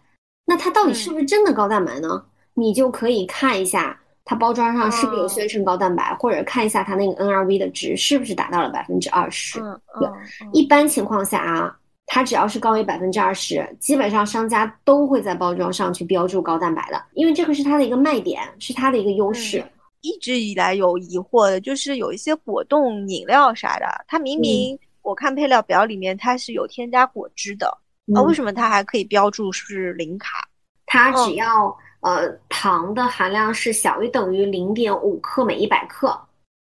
[0.45, 2.21] 那它到底是不是真的高蛋白呢？
[2.53, 9.59] 你就可以看一下它包装上是不是有宣称高蛋白，或者看一下它那个 NRV 的值是不是达到了百分之二十。
[9.99, 10.09] 对，
[10.51, 19.63] 一般情况下啊，它只要是高于百分之二十，基本上商家都会在包装上去标注高蛋白的，因为这个是它的一个卖点，是它的一个优势。
[20.01, 24.77] 一直以来有疑惑的就是有一些果冻饮料啥的，它明明。
[25.01, 27.67] 我看配料表里面它是有添加果汁的，
[28.15, 30.47] 啊，为什么它还可以标注是零卡？
[30.87, 36.19] 它只要呃糖的含量是小于等于零点五克每一百克，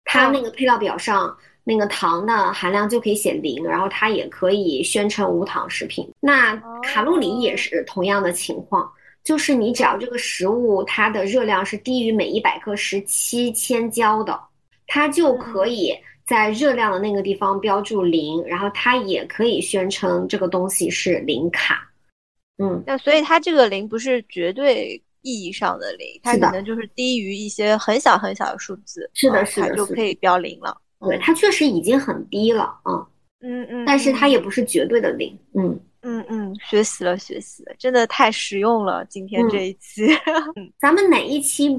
[0.05, 6.07] 它那个配料表上那个糖的含量就可以写零，然后它也可以宣称无糖食品。
[6.19, 8.91] 那卡路里也是同样的情况，
[9.23, 14.39] 就是你只要这个食物它的热量是低于每一百克十七千焦的，
[14.87, 15.95] 它就可以。
[16.23, 21.91] 在热量的那个地方标注零，然后它也可以宣称这个东西是零卡。
[22.57, 29.09] 嗯，那所以它这个零不是绝对意义上的零，它可能就是低于一些很小很小的数字。
[29.13, 30.79] 是的，是的，就可以标零了。
[31.01, 33.05] 对，它确实已经很低了啊。
[33.43, 35.37] 嗯嗯，但是它也不是绝对的零。
[35.53, 39.03] 嗯嗯嗯，学习了学习了，真的太实用了。
[39.05, 40.07] 今天这一期，
[40.79, 41.69] 咱们哪一期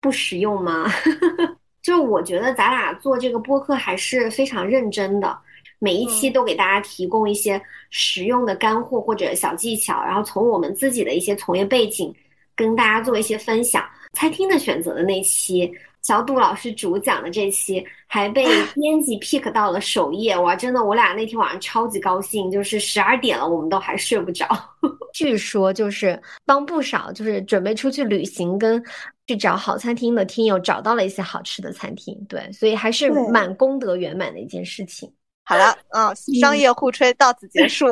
[0.00, 0.86] 不实用吗？
[1.82, 5.36] 就是我觉得咱俩做这个播客还是非常认真的，
[5.78, 7.60] 每一期都给大家提供一些
[7.90, 12.14] 实用的干货或者小技巧，然后从我们自己的一些从业背景
[12.54, 13.84] 跟大家做一些分享。
[14.12, 15.72] 餐厅的选择的那期，
[16.02, 18.44] 小杜老师主讲的这期还被
[18.74, 24.46] 编辑 pick 到了首页，哇，真的，我俩那天晚上超级高兴，就是十二点了，我们都还睡不着。
[25.12, 28.82] 据说就是帮不少就是准备出去旅行跟。
[29.26, 35.08] 去找好餐厅的听友找到了一些好吃的餐厅，对，所以还是蛮功德圆满的一件事情。
[35.44, 37.86] 好了，嗯，商业互吹到此结束。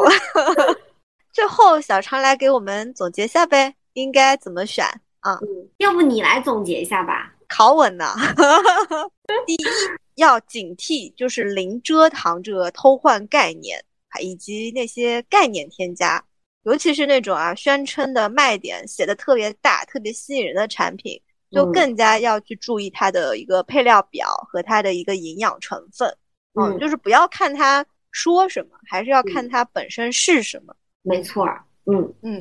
[1.33, 4.85] 最后，小常来给我们总结下呗，应该怎么选
[5.21, 5.39] 啊？
[5.77, 8.15] 要不你来总结一下吧，考稳呢。
[9.47, 9.59] 第一，
[10.17, 13.83] 要警惕就是零蔗糖这个偷换概念，
[14.21, 16.23] 以及那些概念添加。
[16.65, 21.19] 尤其是那种啊，宣称的卖点写的特别大、特别吸引人的产品，
[21.51, 26.15] 就更加要去注意它的一个配料表和它的一个营养成分。
[26.61, 30.75] 嗯，就是不要看它说什么，还是要看它本身是什么。
[31.03, 31.47] 没错。
[31.87, 32.35] 嗯嗯。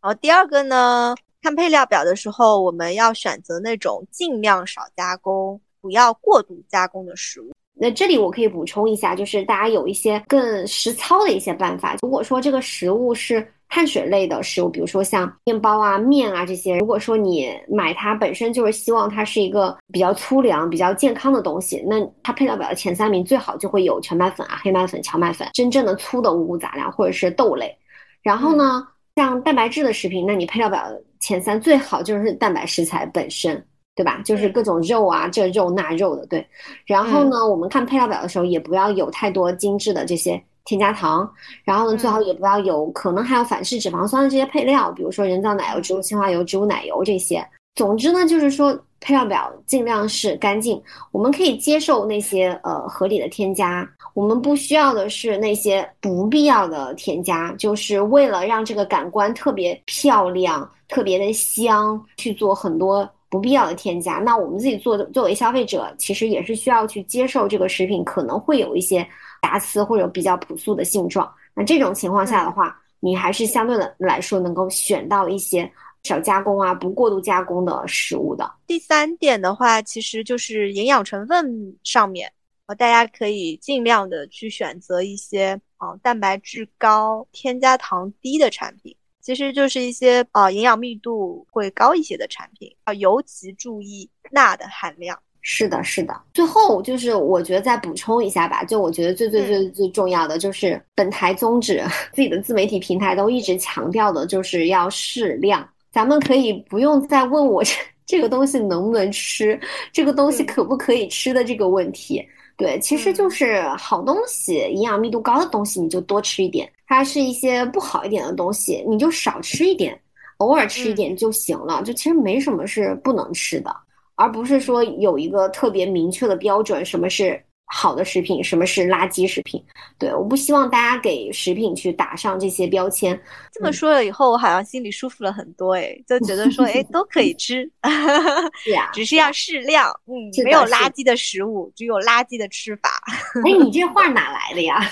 [0.00, 1.14] 然后第二个呢，
[1.46, 7.52] 看配料表的时候，我们要选择那种尽量少加工、不要过度加工的食物。
[7.72, 11.94] 那这里我可以补充一下，就是大家有一些更实操的一些办法。
[12.02, 27.72] 如果说这个食物是碳水类的食物，比如说像面包啊、面啊这些，如果说你买它本身就是希望它是一个比较粗粮、比较健康的东西，那它配料表的前三名最好就会有全麦粉啊、黑麦粉、荞麦粉，真正的粗的五谷杂粮或者是豆类。
[28.20, 28.84] 然后呢，
[29.14, 30.90] 像蛋白质的食品，那你配料表
[31.20, 33.64] 前三最好就是蛋白食材本身。
[33.96, 34.20] 对吧？
[34.26, 36.46] 就是各种肉啊，这肉那肉的，对。
[36.84, 41.26] 然后呢，我们看配料表的时候，也不要有太多精致的这些添加糖。
[41.64, 47.42] 然后呢，最好也不要有可能还有反式脂肪酸的这些配料，比如说人造奶油、植物精华油、植物奶油这些。
[47.74, 50.82] 总之呢，就是说配料表尽量是干净。
[51.12, 63.08] 我们可以接受那些呃合理的添加，我们不需要的是那些不必要的添加，就是为了让这个感官特别漂亮、特别的香去做很多。
[63.28, 69.06] 不必要的添加，那我们自己做作为消费者，其实也是需要去接受这个食品可能会有一些
[69.42, 71.30] 瑕疵或者比较朴素的性状。
[71.52, 75.70] 那这种情况下的话，你还是相对的来说能够选到一些
[76.06, 78.50] 少加工啊、不过度加工的食物的。
[78.66, 82.32] 第三点的话，其实就是营养成分上面，
[82.66, 88.96] 呃，大家可以尽量的去选择一些啊蛋白质高、添加糖低的产品。
[89.20, 95.18] 其实就是一些啊营养密度会高一些的产品，啊尤其注意钠的含量。
[95.48, 96.22] 是的，是的。
[96.34, 105.68] 最后就是我觉得再补充一下吧，就我觉得最最最最重要的就是本台宗旨， 自己的自媒体平台都一直强调的就是要适量。
[105.96, 107.72] 咱们可以不用再问我 这
[108.04, 109.58] 这个东西能不能吃，
[109.90, 112.22] 这个东西可不可以吃的这个问题。
[112.54, 119.98] 对，其实就是好东西，营养密度高的东西你就多吃一点，它是一些不好一点的东西你就少吃一点，
[120.36, 121.82] 偶尔吃一点就行了。
[121.82, 123.74] 就其实没什么是不能吃的，
[124.16, 129.62] 而不是说有一个特别明确的标准，什么是好的食品，什么是垃圾食品。
[129.98, 133.20] 对，我不希望大家给食品去打上这些标签。
[133.52, 137.68] 这么说了以后，我好像心里舒服了很多，哎，就觉得说，哎， 都可以吃，
[138.62, 140.14] 是呀，只是要适量，嗯，
[140.44, 143.02] 没有垃圾的食物，只有垃圾的吃法。
[143.44, 144.80] 哎，你这话哪来的呀？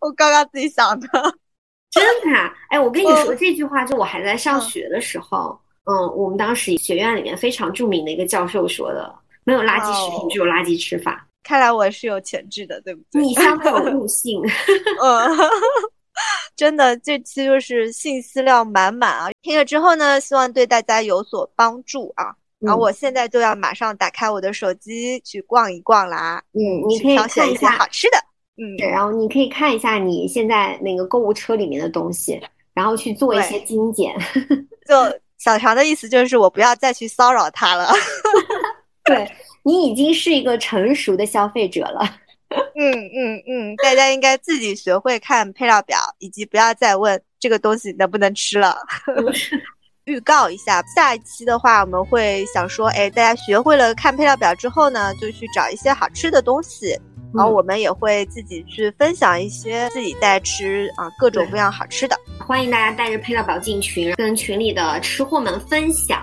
[0.00, 1.08] 我刚刚自己想的，
[1.90, 2.38] 真的。
[2.70, 9.12] 哎，我跟你说这句话，就我还在上学的时候，嗯，我们当时学院里面非常著名的一个教授说的。
[9.48, 11.26] 没有垃圾食品，只有垃圾吃法。
[11.42, 13.22] 看来我是有潜质的，对不对？
[13.22, 14.38] 你相当有 悟性。
[15.02, 15.38] 嗯，
[16.54, 19.30] 真的，这期就是信息量满满啊！
[19.40, 22.34] 听了之后呢，希望对大家有所帮助啊。
[22.60, 26.42] 然后我现在就要马上打开我的手机去逛一逛啦。
[26.52, 28.18] 嗯，你可以挑选一下好吃的。
[28.58, 32.38] 嗯，对，然后你可以看一下你现在那个购物车里面的东西，
[32.74, 34.14] 然后去做一些精简。
[34.86, 34.94] 就
[35.38, 37.90] 小强的意思就是我不要再去骚扰他了。
[39.08, 39.30] 对
[39.64, 42.00] 你已经是一个成熟的消费者了，
[42.76, 48.76] 嗯嗯嗯，大家应该自己学会看配料表，以及不要再问这个东西能不能吃了。
[50.04, 56.98] 预告一下，下一期的话，我们会想说，哎，大家学会了看配料表之后呢，就去找一些好吃的东西，
[57.34, 62.16] 然后我们也会自己去分享一些自己在吃啊各种各样好吃的。
[62.38, 66.22] 欢迎大家带着配料表进群，跟群里的吃货们分享。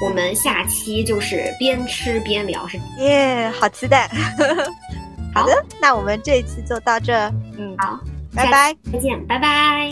[0.00, 4.08] 我们下期就是边吃边聊，是耶，好期待。
[5.34, 7.12] 好的，那我们这一期就到这，
[7.58, 8.00] 嗯，好，
[8.34, 9.90] 拜拜，再见，拜拜。